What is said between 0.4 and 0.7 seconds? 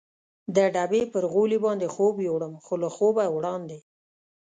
د